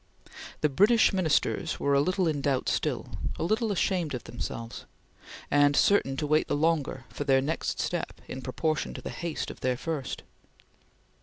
The 0.61 0.67
British 0.67 1.13
Ministers 1.13 1.79
were 1.79 1.93
a 1.93 2.01
little 2.01 2.27
in 2.27 2.41
doubt 2.41 2.67
still 2.69 3.09
a 3.37 3.43
little 3.43 3.71
ashamed 3.71 4.15
of 4.15 4.23
themselves 4.23 4.85
and 5.51 5.75
certain 5.75 6.17
to 6.17 6.25
wait 6.25 6.47
the 6.47 6.55
longer 6.55 7.03
for 7.09 7.23
their 7.23 7.39
next 7.39 7.79
step 7.79 8.19
in 8.27 8.41
proportion 8.41 8.95
to 8.95 9.01
the 9.03 9.11
haste 9.11 9.51
of 9.51 9.59
their 9.59 9.77
first. 9.77 10.23